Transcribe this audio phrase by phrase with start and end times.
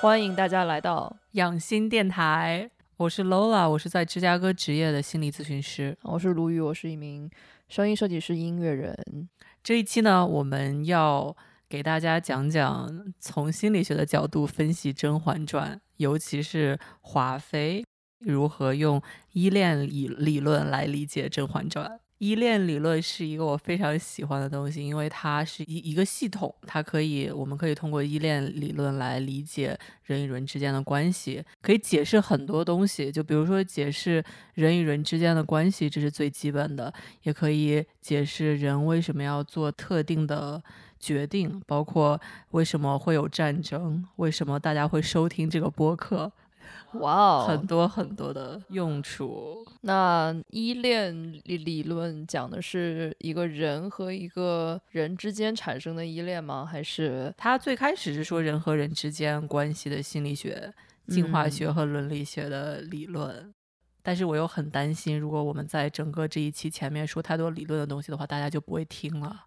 [0.00, 5.96] 欢迎大家来到养心电台，我是 Lola，我是在芝加哥职业的心理咨询师。
[6.02, 7.30] 我是卢宇，我是一名
[7.68, 9.28] 声音设计师、音乐人。
[9.62, 11.36] 这一期呢，我们要
[11.68, 17.84] 给大家讲讲从心理学的角度分析《甄嬛传》，尤其是华妃
[18.20, 19.02] 如何用
[19.32, 21.86] 依恋理理论来理解《甄嬛传》。
[22.20, 33.10] 依恋理论是一个我非常喜欢的东西，因为它是一一个系统，它可以，我们可以通过依恋理论来理解人与人之间的关系，可以解释很多东西。
[33.10, 34.22] 就比如说解释
[34.52, 40.62] 人与人之间的关系，这是最基本的，也可以解释人为什么要做特定的
[40.98, 46.30] 决定，包括为什么会有战争，为什么大家会收听这个播客。
[46.94, 49.64] 哇哦，很多很多的用处。
[49.82, 56.66] 那依恋理理论讲的是一个人和一个人之间产生的依恋吗？
[56.66, 60.72] 还是他最开始是说人和人之间关系的心理学、
[61.06, 63.54] 进化学和伦理学的理论？
[64.02, 69.44] 但是我又很担心，如果我们在整个这一期前面说太多理论的东西的话，大家就不会听了。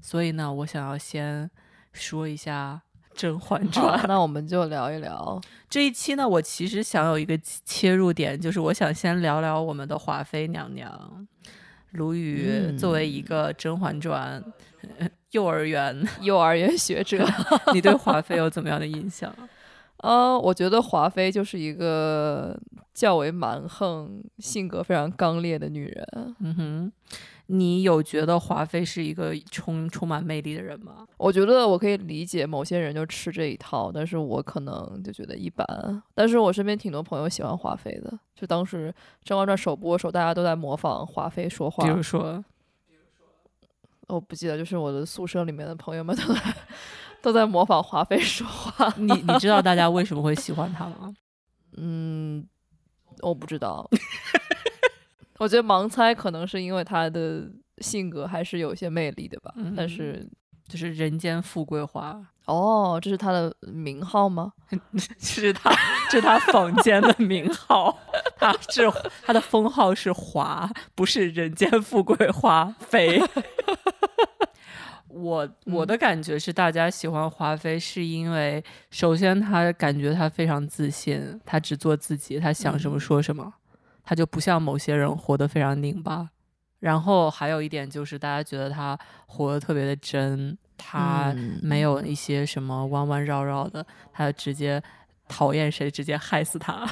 [0.00, 1.50] 所以呢，我想要先
[1.92, 2.82] 说一下。
[3.14, 6.28] 《甄嬛传》，那我们就聊一聊 这一期呢。
[6.28, 11.26] 我其实想有一个切入点，就是我想先聊聊我们的华妃娘娘
[11.92, 12.76] 卢宇。
[12.78, 14.42] 作为一个《甄嬛传》
[15.32, 17.24] 幼儿园 幼儿园学者，
[17.72, 19.34] 你对华妃有怎么样的印象？
[19.98, 22.58] 呃，我觉得华妃就是一个
[22.92, 26.34] 较为蛮横、性格非常刚烈的女人。
[26.40, 26.92] 嗯哼。
[27.46, 31.06] 你有觉得华妃是一个充充满魅力的人吗？
[31.18, 36.02] 我觉得我可以理解某些人就吃这一套，但是我可能就觉得一般。
[36.14, 38.90] 但是我身边挺多朋友喜欢华妃的，就当时
[39.24, 41.84] 《甄嬛传》首播的时候，大家都在模仿华妃说话。
[41.84, 42.42] 比如说，
[44.08, 46.40] 我不记得，就是我的宿舍里面的朋友们都在
[47.20, 48.92] 都在模仿华妃说话。
[48.96, 51.14] 你你知道大家为什么会喜欢她吗？
[51.76, 52.46] 嗯，
[53.20, 53.88] 我不知道。
[55.38, 60.28] 我觉得盲猜可能是因为他的性格还是有些魅力的吧，但是
[60.68, 64.52] 就是人间富贵花哦，这是他的名号吗？
[65.18, 65.70] 是他，
[66.10, 67.98] 这是他坊间的名号，
[68.36, 68.82] 他是
[69.22, 73.22] 他的封号是华，不是人间富贵花妃。
[75.08, 83.52] 我我的感觉是，大家喜欢华妃是因为，首先他感觉他非常自信，他只做自己，他想什么说什么。
[84.04, 86.28] 他就不像某些人活得非常拧巴，
[86.80, 91.32] 然后还有一点就是大家觉得他活得特别的真，他
[91.62, 94.82] 没有一些什么弯弯绕绕的，他直接
[95.28, 96.84] 讨厌谁直接害死他。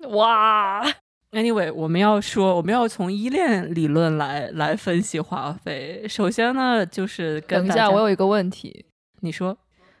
[0.10, 0.84] 哇
[1.32, 6.06] ，Anyway，我们要说我们要从依恋理论来来分析华妃。
[6.06, 8.84] 首先呢，就是等一下，我有一个问题，
[9.20, 9.56] 你说，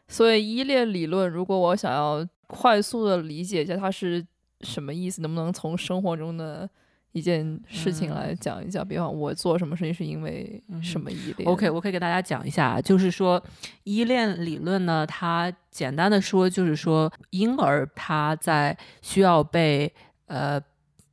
[0.06, 4.26] 所以依恋理论，如果我想要快速的理解一下，它是。
[4.62, 5.22] 什么意思？
[5.22, 6.68] 能不能从生活中的
[7.12, 8.86] 一件事情来讲一讲？
[8.86, 13.42] 比方我做什么事情是因为什么依恋？OK，我可以给大家讲一下，就是说
[13.84, 19.92] 依恋理论呢，它简单的说就是说婴儿他在需要被
[20.26, 20.60] 呃。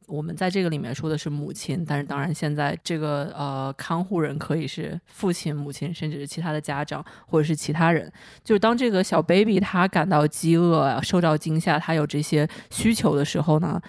[0.08, 8.12] 我们在这个里面说的是母亲，但是当然现在这个呃看护人可以是父亲、母亲，甚至是其他的家长或者是其他人。
[8.44, 13.82] 就是当这个小 baby 他感到饥饿、受到惊吓，他有这些需求的时候呢，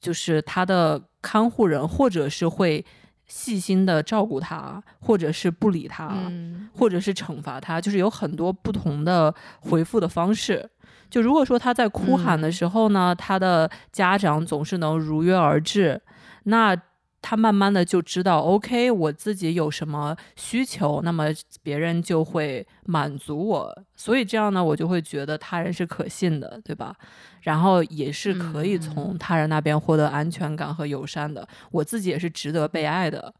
[0.00, 2.84] 就是他的看护人或者是会
[3.26, 6.30] 细心的照顾他，或者是不理他，
[6.74, 10.68] 或者是惩罚他，就是有很多不同的回复的方式。
[11.14, 16.02] 就如果说他在哭喊的时候呢，他的家长总是能如约而至，
[16.42, 16.76] 那
[17.22, 21.26] 他慢慢的就知道，OK，我自己有什么需求，那么
[21.62, 26.92] 别人就会满足我，所以这样呢，我就会觉得他人是可信的，对吧？
[27.42, 33.32] 然后也是可以从他人那边获得安全感和友善的，我自己也是值得被爱的。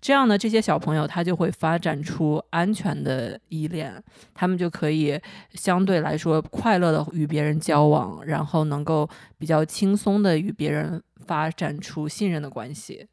[0.00, 4.02] 这样呢，这些小朋友他就会发展出安全的依恋，
[4.34, 5.20] 他们就可以
[5.54, 9.08] 相对来说快乐的与别人交往，然后能够
[9.38, 13.06] 比较轻松的与别人发展出信任的关系。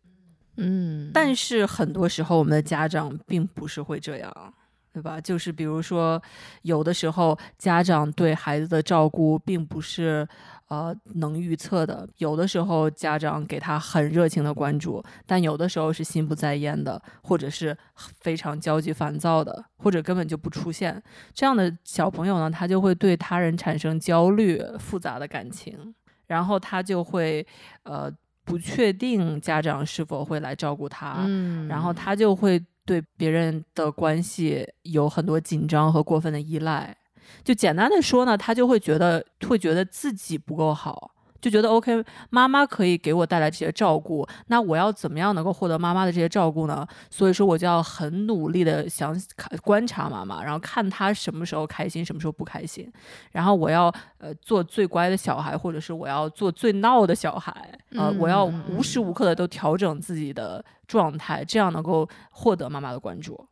[0.57, 4.53] 嗯，但是很多时候我们的家长并不是会这样。
[4.91, 5.21] 对吧？
[5.21, 6.21] 就是比如说，
[6.63, 10.27] 有的时候家长对孩子的照顾并不是
[10.69, 12.07] 呃能预测的。
[12.17, 17.77] 有的时候家长给他很热情的关注，但有的时候是心不在焉的，或者是
[18.21, 21.03] 非常焦急烦躁的，或者根本就不出现。
[21.33, 25.93] 这样的小朋友呢，他就会对他人产生焦虑、复杂的感情，
[26.27, 27.45] 然后他就会
[27.83, 28.11] 呃
[28.45, 31.27] 不确定家长是否会来照顾他，
[31.67, 32.65] 然后他就会。
[32.85, 36.97] 对别人的关系有很多紧张和过分的依赖。
[37.43, 41.11] 就简单的说呢，他就会觉得会觉得自己不够好。
[41.41, 46.85] 就觉得 OK，妈妈可以给我带来这些照顾，那我要怎么样能够获得妈妈的这些照顾呢？
[47.09, 52.91] 所以说我就要很努力的想看观察妈妈，然后看她什么时候开心，什么时候不开心，
[53.31, 63.47] 然后我要呃做最乖的小孩，或者是我要做最闹的小孩，呃，我要无时无刻的都调整自己的状态，这样能够获得妈妈的关注。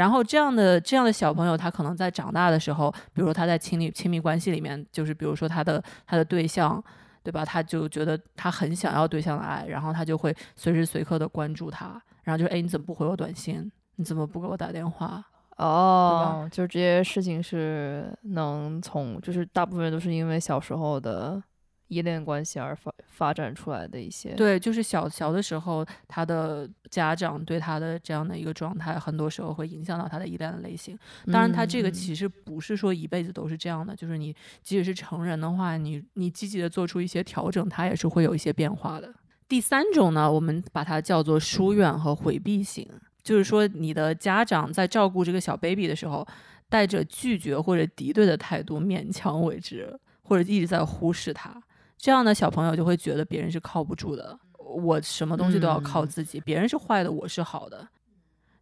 [0.00, 6.82] 然后这样的这样的小朋友，他可能在长大的时候，比如说他在亲密亲密关系里面，就是比如说他的他的对象，
[7.22, 7.44] 对吧？
[7.44, 13.70] 他就觉得他很想要对象的爱，然后他就会随时随刻的关注他，然后就哎，你怎么不回我短信？
[13.96, 15.22] 你怎么不给我打电话？
[15.58, 21.42] 哦，就这些事情是能从，就是大部分都是因为小时候的。
[21.90, 30.96] 依恋关系而发发展出来的一些，对，就是小小的时候，他的家长对他的这样的一个状态，很多时候会影响到他的依恋的类型。
[31.26, 39.12] 当然，他这个其实不是说一辈子都是这样的，就是你即使是成人的话，你你积极的做出一些调整，他也是会有一些变化的。
[39.48, 42.88] 第三种呢，我们把它叫做疏远和回避型，
[43.24, 46.24] 就是说你的家长在照顾这个小 baby 的时候，
[46.68, 51.60] 带着拒绝或者敌对的态度，勉强为之，或者一直在忽视他。
[52.00, 57.86] 这样的小朋友就会觉得别人是靠不住的，我什么东西都要靠自己，别人是坏的，我是好的。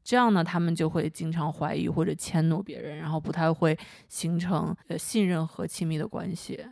[0.02, 6.67] 这样呢，他们就会经常怀疑或者迁怒别人，然后不太会形成呃信任和亲密的关系。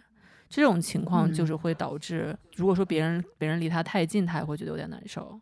[0.48, 5.40] 这种情况就是会导致，如果说别人别人离他太近，他也会觉得有点难受。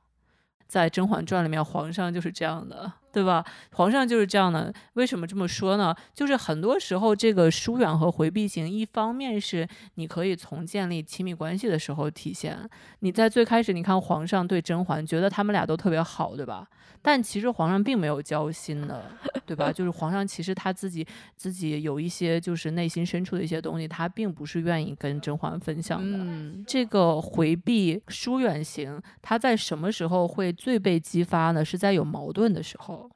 [0.66, 3.44] 在《甄嬛传》里面，皇上就是这样的，对吧？
[3.72, 4.72] 皇上就是这样的。
[4.94, 5.94] 为什么这么说呢？
[6.14, 12.58] 就是很多时候，这个疏远和回避型，一方面是你可以从建立亲密关系的时候体现。
[13.00, 16.66] 你在最开始，你看皇上对甄嬛，觉得他们俩都特别好，对吧？
[17.02, 19.04] 但其实皇上并没有交心的，
[19.46, 19.72] 对吧？
[19.72, 21.06] 就是皇上其实他自己
[21.36, 26.64] 自己有一些就是内心深处的一些东西，他并不是愿意跟甄嬛分享的。
[26.66, 31.64] 这个回避疏远型，他在什么时候会最被激发呢？
[31.64, 33.10] 是在有矛盾的时候。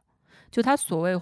[0.50, 1.14] 就他所谓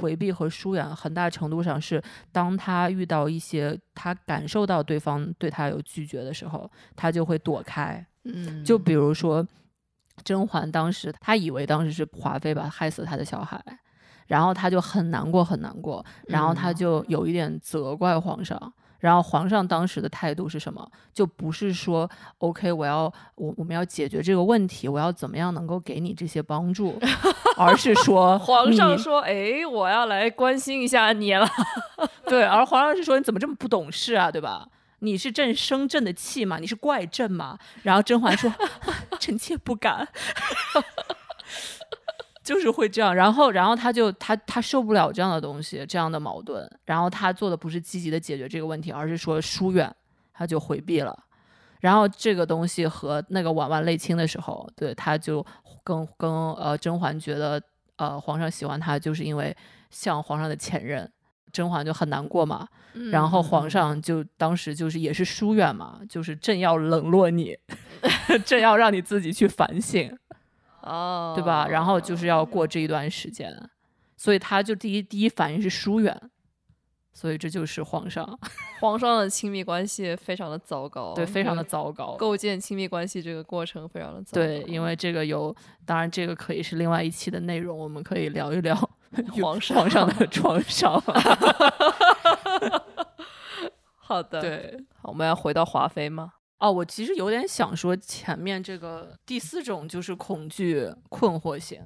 [0.00, 2.02] 回避和疏远，很大程度上是
[2.32, 8.04] 当他遇到一些他感受到对方对他有拒绝的时候，他就会躲开。
[8.24, 9.46] 嗯，就比如说。
[10.24, 13.62] 甄嬛当时，他以为当时是华妃吧害死他的小孩，
[14.26, 18.72] 然后他就很难过，很难过，然后他就有一点责怪皇上。
[18.98, 20.90] 然后皇上当时的态度是什么？
[21.12, 26.98] 就不是说 OK，我要我我们要解决这个问题，我要怎么样能够给你这些帮助，
[27.58, 31.46] 而是说皇上说，哎，我要来关心一下你了。
[32.26, 34.66] 对，而皇上是说，你怎么这么不懂事啊，对吧？
[35.00, 36.56] 你是朕生朕的气嘛？
[36.58, 37.58] 你是怪朕嘛？
[37.82, 38.50] 然后甄嬛说
[39.20, 40.08] ：“臣妾不敢。”
[42.46, 43.12] 就是会这样。
[43.12, 46.66] 然后，然后他就他他受不了这样的东西，这样的矛盾。
[46.84, 49.92] 然后他做的不是积极的解决这个问题，而是说疏远，
[50.32, 51.14] 他就回避了。
[51.80, 55.44] 然后这个东西和那个婉婉泪倾的时候，对他就
[55.82, 57.60] 跟跟呃甄嬛觉得
[57.96, 59.54] 呃皇上喜欢他，就是因为
[59.90, 61.10] 像皇上的前任。
[61.52, 62.68] 甄嬛就很难过嘛，
[63.10, 67.56] 然后皇上就当时就是也是疏远嘛，就是朕要冷落你，
[68.44, 70.14] 朕要让你自己去反省，
[70.86, 71.66] 哦，对吧？
[71.68, 73.52] 然后就是要过这一段时间，
[74.16, 76.30] 所以他就第一第一反应是疏远，
[77.12, 78.38] 所以这就是皇上，
[78.80, 88.76] 皇上的亲密关系非常的糟糕，对，非常的糟糕，构建亲密关系这个过程非常的糟糕，对，因为这个有，当然这个可以是另外一期的内容，我们可以聊一聊。
[89.40, 91.00] 皇上皇上的创伤。
[93.96, 96.32] 好的，对，我们要回到华妃吗？
[96.58, 101.82] 哦，我其实有点想说前面这个第四种就是恐惧困惑型，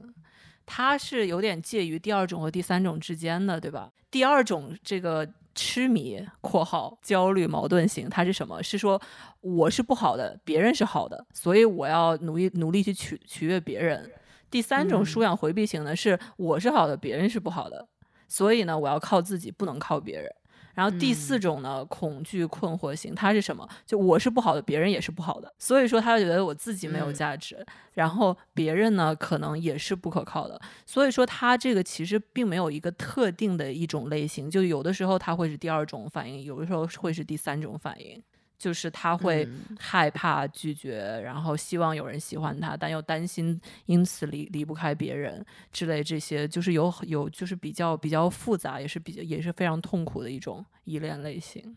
[0.65, 3.91] 它是有点介于第二种和第三种之间的，对吧？
[4.11, 8.63] 第二种这个痴迷（括号焦虑矛盾型），它是什么？
[8.63, 9.01] 是说
[9.41, 14.09] 我是不好的，别人是好的，所以我要努力努力去取取悦别人。
[14.51, 17.89] 第三种疏养回避型呢，是我是好的，别人是不好的，
[18.29, 20.33] 所以呢，我要靠自己，不能靠别人。
[20.75, 23.69] 然后第四种呢，恐惧困惑型，它是什么？
[23.87, 38.23] 就我是不好的，别人也是不好的，所以说他就觉得我自己没有价值，然后别人呢可能也是不可靠的，所以说他这个其实并没有一个特定的一种类型，就有的时候他会是第二种反应，有的时候会是第三种反应。
[38.61, 39.49] 就是他会
[39.79, 51.75] 害怕拒绝，然后希望有人喜欢他，但又担心因此离离不开别人之类这些，就是有有就是比较比较复杂，也是比较也是非常痛苦的一种依恋类型。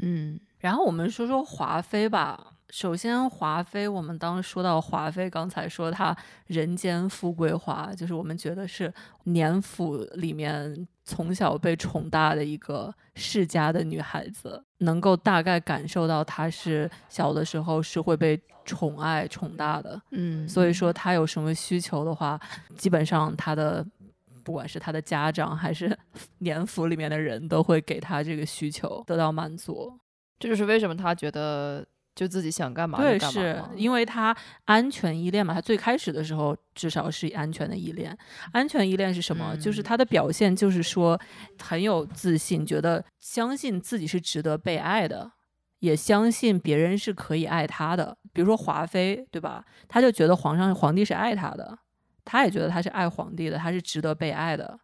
[0.00, 8.92] 嗯，然后我们说说华妃吧，首先，华妃，我们当说到华妃，刚才说她人间富贵花，就是我们觉得是
[9.24, 20.00] 年府里面从小被宠大的一个世家的女孩子，能够大概感受到她是小的时候是会被宠爱宠大的。
[20.10, 22.38] 嗯，所以说她有什么需求的话，
[22.76, 23.86] 基本上她的
[24.42, 25.96] 不管是她的家长还是
[26.38, 29.96] 年府里面的人都会给她这个需求得到满足。
[30.38, 31.82] 这就是为什么他觉得
[32.16, 38.16] 就自己想干嘛就对，干嘛是因为他安全依恋嘛，他最开始的时候至少是安全的依恋。
[38.52, 39.54] 安全依恋是什么？
[39.58, 41.20] 就是嗯他的表现就是说
[41.62, 45.30] 很有自信，觉得相信自己是值得被爱的，
[45.80, 48.16] 也相信别人是可以爱他的。
[48.32, 49.62] 比如说华妃，对吧？
[49.86, 51.78] 他就觉得皇上皇帝是爱他的，
[52.24, 54.78] 他也觉得他是爱皇帝的，他是值得被爱的。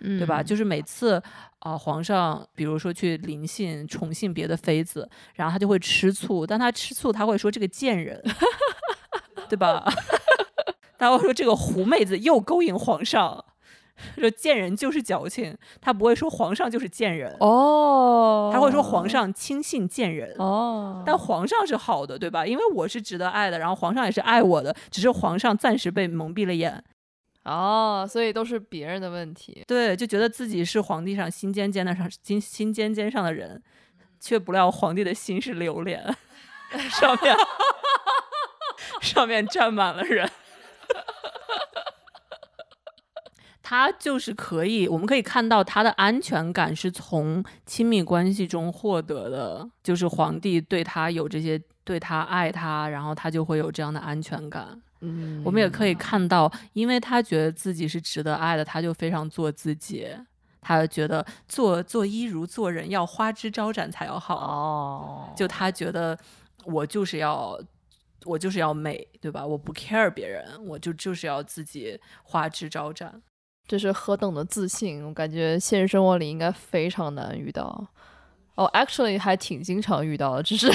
[0.00, 0.40] 对吧？
[0.40, 1.22] 嗯就是每次
[1.60, 8.22] 啊、皇上比如说去临幸宠幸别的妃子，然后他就会吃醋，但他吃醋他会说这个贱人，
[9.48, 9.84] 对吧？
[10.98, 13.44] 他会说这个狐妹子又勾引皇上，
[14.16, 20.34] 说贱人就是矫情，他不会说皇上就是贱人，哦，他会说皇上轻信贱人。
[20.38, 22.46] 哦，但皇上是好的，对吧？
[22.46, 26.82] 因为我是值得爱的，然后皇上也是爱我的，只是皇上暂时被蒙蔽了眼。
[27.44, 29.64] 哦，所以都是别人的问题。
[29.66, 33.62] 对，就觉得自己是皇帝上心尖尖的上心心尖尖上的人，
[34.20, 36.04] 却不料皇帝的心是榴莲，
[36.90, 37.34] 上面
[39.00, 40.30] 上面站满了人。
[43.62, 54.82] 他就是可以，我们可以看到他的安全感是从亲密关系中获得的，就是皇帝对他有这些，对他爱他，然后他就会有这样的安全感。
[55.00, 60.08] 嗯，我们也可以看到，因为他觉得自己是值得爱的，他就非常做自己。
[60.62, 64.36] 他觉得做做一如做人，要花枝招展才要好。
[64.36, 66.18] 哦，就他觉得
[66.66, 67.58] 我就是要
[68.24, 69.46] 我就是要美，对吧？
[69.46, 73.22] 我不 care 别人，我就就是要自己花枝招展。
[73.66, 75.02] 这是何等的自信！
[75.06, 77.86] 我感觉现实生活里应该非常难遇到。
[78.56, 80.70] 哦、a c t u a l l y 还挺经常遇到的，只是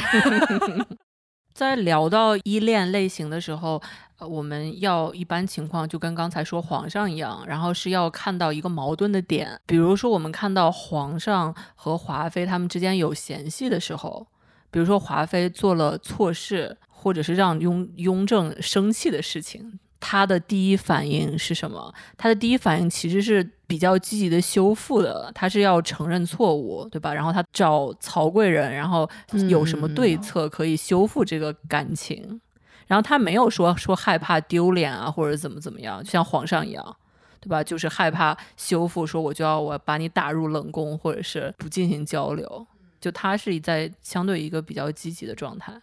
[1.54, 3.82] 在聊到依恋类型的时候，
[4.18, 14.26] 呃，我们要一般情况就跟刚才说皇上一样，然后是要看到一个矛盾的点，比如说我们看到皇上和华妃他们之间有嫌隙的时候，
[14.72, 19.80] 比如说华妃做了错事，或者是让雍雍正生气的事情。
[20.00, 21.92] 他的第一反应是什么？
[22.16, 27.12] 他的第一反应其实是比较积极的修复的，他是要承认错误，对吧？
[27.12, 29.10] 然后他找曹贵人，然后
[29.50, 32.40] 有什么对策可以修复这个感情？
[32.88, 36.98] 然后他没有说说害怕丢脸啊，或者怎么怎么样，就像皇上一样，
[37.40, 37.64] 对吧？
[37.64, 42.68] 就是害怕修复，说我就要我把你打入冷宫，或者是不进行交流。
[43.02, 45.80] 就他是在相对一个比较积极的状态。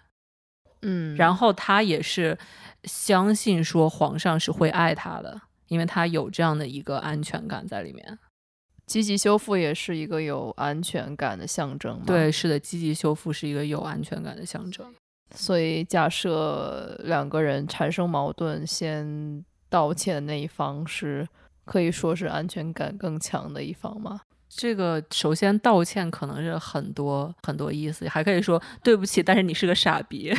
[0.82, 2.36] 嗯，然后他也是
[2.84, 8.18] 相信说皇上是会爱他的，因为他有这样的一个安全感在里面。
[8.86, 12.02] 积极修复也是一个有安全感的象征嘛。
[12.04, 14.92] 对，是的，积极修复是一个有安全感的象征。
[15.34, 21.26] 所以假设两个人产生矛盾，先道歉的那一方是
[21.64, 24.20] 可以说是安全感更强的一方吗？
[24.48, 30.30] 这个首先道歉可能是很多很多意思，还可以说对不起，但是你是个傻逼。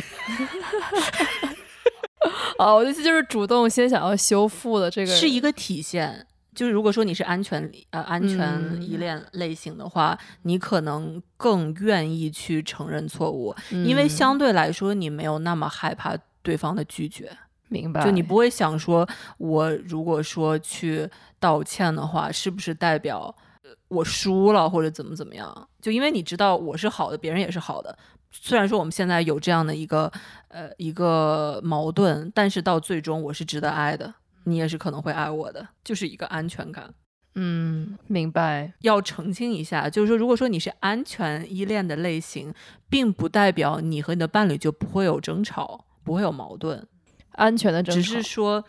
[2.58, 6.24] 哦， 我的意思就是主动先想要修复的这个是一个体现。
[6.54, 17.30] 就是如果说你是安全呃安全嗯依恋类型的话，你可能更愿意去承认错误，因为嗯相对来说你没有那么害怕对方的拒绝。
[17.68, 19.08] 明白，就你不会想说，
[19.38, 21.08] 我如果说去
[21.40, 25.68] 道歉的话，是不是代表呃我输了或者怎么怎么样？
[25.80, 27.96] 就因为你知道我是好的，别人也是好的。
[28.30, 30.10] 虽然说我们现在有这样的一个
[30.48, 34.12] 呃一个矛盾，但是到最终我是值得爱的，
[34.44, 36.94] 你也是可能会爱我的，就是一个安全感。
[37.36, 42.54] 嗯，明白，要澄清一下，就是说，如果说你是安全依恋的类型，
[42.88, 46.86] 并不代表你和你的伴侣就不会有争吵，不会有矛盾。
[47.32, 48.64] 安全的争只是说，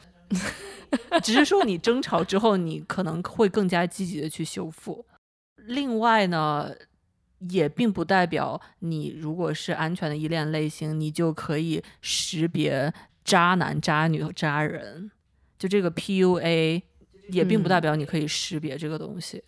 [1.22, 5.06] 只是说你争吵之后，你可能会更加积极的去修复。
[5.58, 6.72] 另外呢，
[7.50, 12.92] 也并不代表你如果是安全的依恋类型，你就可以识别
[13.24, 15.12] 渣男、渣女和渣人。
[15.58, 16.82] 就这个 PUA，
[17.30, 19.44] 也并不代表你可以识别这个东西。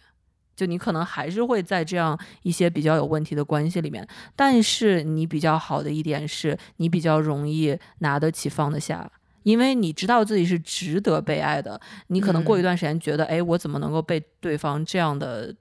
[0.55, 9.11] 就你可能还是会在这样一些比较有问题的关系里面，但是你比较好的一点是你比较容易拿得起放得下，
[9.43, 11.79] 因为你知道自己是值得被爱的。
[12.07, 15.55] 你可能过一段时间觉得，哎、我怎么能够被对方这样的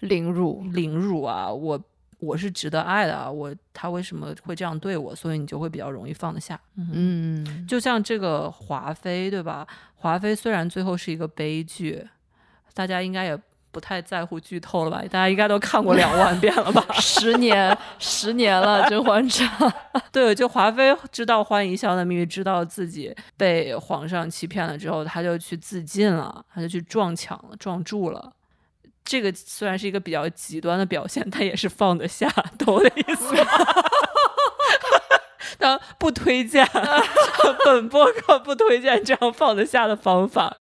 [0.00, 1.50] 凌辱，凌辱啊？
[1.50, 1.82] 我
[2.24, 6.58] 我是值得爱的啊，我他为什么会这样对我，所以你就会比较容易放得下。
[6.76, 9.66] 嗯，就像这个华妃，对吧？
[9.94, 12.06] 华妃虽然最后是一个悲剧，
[12.72, 13.38] 大家应该也
[13.70, 15.02] 不太在乎剧透了吧？
[15.02, 16.84] 大家应该都看过两万遍了吧？
[17.00, 19.48] 十年，十年了，《甄嬛传》。
[20.12, 28.32] 对，就华妃知道欢宜香的秘密，知道自己被皇上欺骗了之后，她就去自尽了，她就去撞墙了，撞柱了。
[29.04, 33.44] 这个虽然是一个比较极端的表现，但也是放得下，懂我的意思吗？
[35.58, 36.66] 但不推荐，
[37.64, 40.56] 本播客不推荐这样放得下的方法。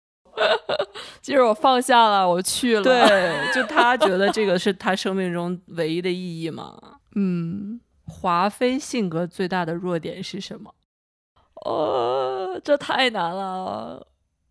[1.21, 2.83] 其 实我放下了，我去了。
[2.83, 6.77] 对，就他觉得这个是他生命中唯一的意义嘛。
[7.15, 10.73] 嗯，华妃性格最大的弱点是什么？
[11.65, 14.05] 呃，这太难了，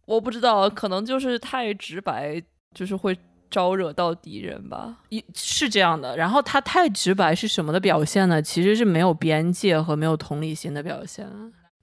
[0.07, 2.43] 我不知道，可能就是太直白，
[2.75, 3.17] 就是会。
[3.52, 6.16] 招惹到敌人吧，一是这样的。
[6.16, 8.40] 然后他太直白是什么的表现呢？
[8.40, 11.28] 其实是没有边界和没有同理心的表现。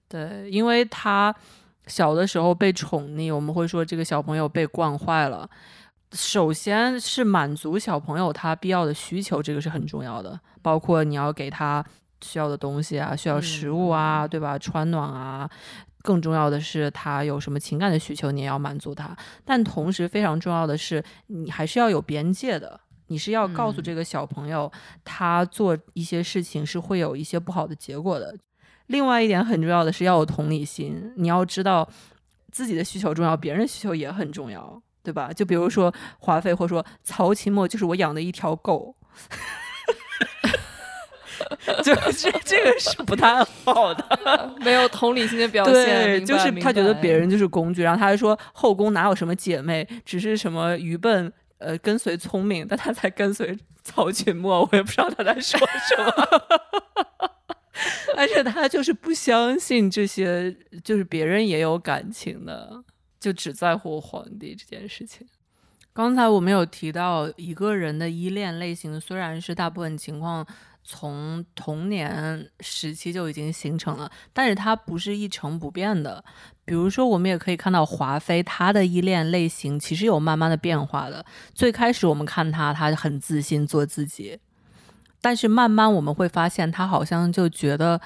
[0.08, 1.32] 对，因为他
[1.86, 5.48] 小的时候被宠溺，我们会说这个小朋友被惯坏了。
[6.12, 11.84] 首先是满足小朋友他必要的需求，这个是很重要的，包括你要给他
[12.20, 14.58] 需要的东西啊，需要食物啊，对吧？
[14.58, 15.48] 穿暖啊。
[16.02, 19.16] 更重要的是，他有什么情感的需求，你也要满足他。
[19.44, 22.80] 但同时，非常重要的是，你还是要有边界的。
[23.08, 24.70] 你是要告诉这个小朋友，
[25.04, 28.34] 他做一些事情是会有一些不好的结果的。
[28.86, 31.88] 另外一点很重要的是要有同理心，你要知道
[32.52, 35.32] 自己的需求重要，别人的需求也很重要，对吧？
[35.32, 38.94] 就比如说华妃，或者说曹琴墨，就是我养的一条狗。
[41.82, 45.74] 就是这个是不太好的， 没有同理心的表现。
[45.74, 56.12] 对，就是他觉得别人就是工具，然后他还说后宫哪有什么姐妹，只是什么愚笨，呃，跟随聪明，但他才跟随曹群墨，我也不知道他在说什么。
[58.16, 60.54] 而且他就是不相信这些，
[60.84, 62.82] 就是别人也有感情的，
[63.18, 65.26] 就只在乎皇帝这件事情。
[65.92, 70.46] 刚才我们有提到一个人的依恋类型，虽然是大部分情况。
[70.92, 76.24] 从童年时期就已经形成了，但是它不是一成不变的。
[76.64, 81.24] 比如说，我们也可以看到华妃她的依恋类型其实有慢慢的变化的。
[81.54, 84.40] 最开始我们看她，她很自信做自己，
[85.20, 88.00] 但是慢慢我们会发现，她好像就觉得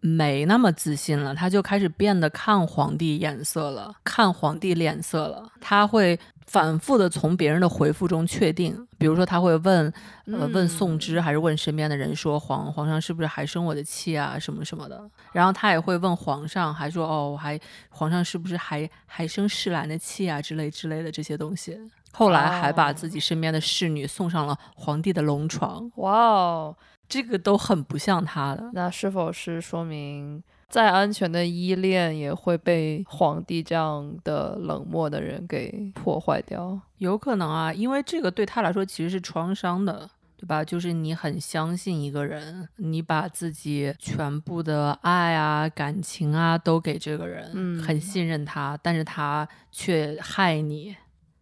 [0.00, 6.18] 没那么自信了，她就开始变得看皇帝眼色了，看皇帝脸色了，她会。
[6.46, 9.92] 反复的从别人的回复中确定，比如说他会问，
[10.26, 17.58] 呃，问宋之还是问身边的人说皇皇上是不是还生我的气啊什么什么的，然后他也会问皇上，还说哦我还
[17.90, 21.76] 皇上是不是还还生世兰的气啊之类之类的这些东西，
[22.12, 26.76] 后来还把自己身边的侍女送上了皇帝的龙床，哇哦，
[27.08, 30.42] 这个都很不像他的，那是否是说明？
[30.68, 40.64] 再安全的依恋也会被皇帝这样的冷漠的人给破坏掉，有可能啊，因为这个对他来说其实是创伤的，对吧？
[40.64, 50.96] 就是你很相信一个人，你把自己全部的爱啊、感情啊都给这个人，嗯，很信任他，但是他却害你，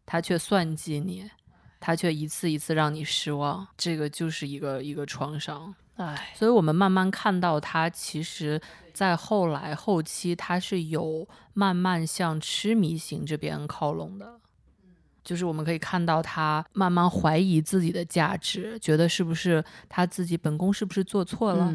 [0.05, 1.29] 他却算计你，
[1.81, 8.61] 他却一次一次让你失望，这个就是一个一个创伤，唉，所以我们慢慢看到他其实。
[8.95, 14.39] 在后来后期，他是有慢慢向痴迷型这边靠拢的，
[15.25, 21.75] 就是我们可以看到他慢慢怀疑自己的价值，觉得是不是他自己本宫是不是做错了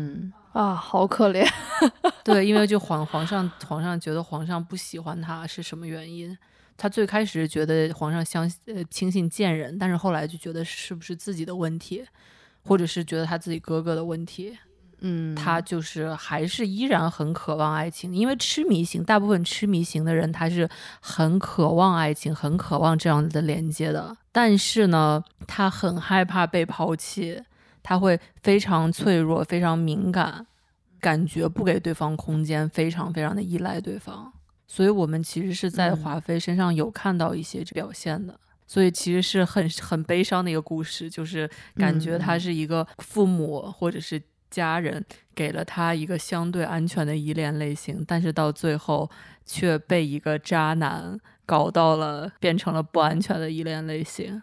[0.53, 0.73] 啊？
[0.73, 1.45] 好可怜。
[2.23, 6.38] 对，因为就皇皇上皇上觉得皇上不喜欢他是什么原因？
[6.77, 12.05] 他最开始觉得皇上相呃轻信贱人，但是后来就觉得是不是自己的问题，
[12.69, 14.58] 或者是觉得他自己哥哥的问题。
[15.01, 24.15] 嗯，他就是还是依然很渴望爱情，因为痴迷型，大部分痴迷型的人他是很渴望爱情，很渴望这样子的连接的。
[24.32, 27.41] 但是呢，他很害怕被抛弃，
[27.82, 30.45] 他会非常脆弱，非常敏感，
[30.99, 34.34] 感觉不给对方空间，非常非常的依赖对方。
[34.67, 38.38] 所以，我们其实是在华妃身上有看到一些表现的。
[38.69, 44.21] 所以，其实是很很悲伤的一个故事，就是感觉他是一个父母或者是。
[44.51, 45.05] 家人
[45.36, 49.08] 给了他一个相对安全的依恋类型，但是到最后
[49.45, 54.41] 却被一个渣男搞到了，变成了不安全的依恋类型，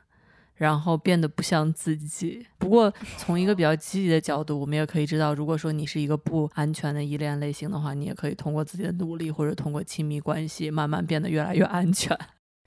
[0.55, 2.47] 然后变得不像自己。
[2.57, 12.17] 不过从一个比较积极的角度，我们也可以知道，如果说你是一个不安全的依恋类型的话，你也可以通过自己的努力或者通过亲密关系，慢慢变得越来越安全。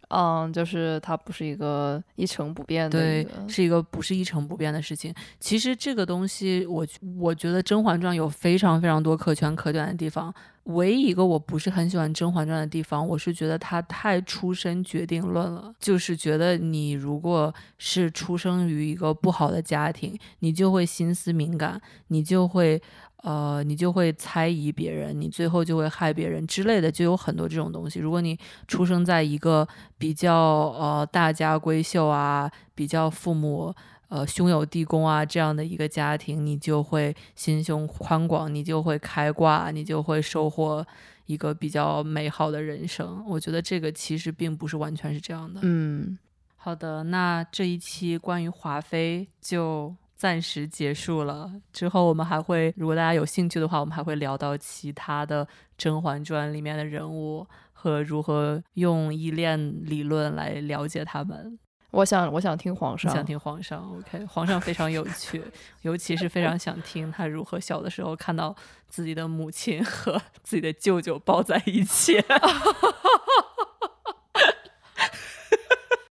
[0.09, 5.13] 嗯，就是它不是一个一成不变的对，是一个不是一成不变的事情。
[5.39, 6.85] 其实这个东西，我
[7.17, 10.33] 我觉得《甄嬛传》有非常非常多可圈可点的地方。
[10.65, 15.73] 唯一一个我不是很喜欢《甄嬛传》的地方，我是觉得它太出身决定论了。
[15.79, 22.79] 就是觉得你如果是出生于一个不好的家庭，你就会心思敏感，你就会
[23.21, 27.99] 呃，你就会猜疑别人，你最后就会害别人之类的，就有很多这种东西。
[27.99, 33.73] 如果你出生在一个比较呃大家闺秀啊，比较父母
[34.07, 40.85] 呃兄友弟恭啊这样的一个家庭，你就会心胸宽广，你就会开挂，你就会收获
[41.25, 43.21] 一个比较美好的人生。
[43.27, 45.59] 我觉得这个其实并不是完全是这样的。
[45.63, 46.17] 嗯，
[46.55, 51.49] 好的，那这一期关于华妃就暂时结束了。
[51.71, 55.45] 之后我们还会，如果大家有兴趣的话，我们还会聊到其他的
[55.77, 61.57] 《甄嬛传》里面的人物和如何用依恋理论来了解他们。
[61.91, 65.41] 我想我想听皇上，你想听皇上？OK，皇上非常有趣，
[65.83, 68.53] 尤其是非常想听他如何小的时候看到
[68.89, 72.21] 自己的母亲和 自己的舅舅抱在一起。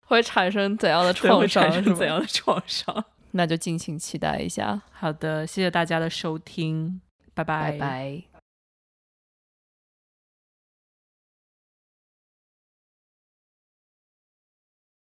[0.06, 1.64] 会产生怎样的创伤？
[1.64, 3.04] 产生怎样的创伤？
[3.32, 7.00] 那就敬请期待一下，好的，谢谢大家的收听，
[7.34, 8.35] 拜拜拜。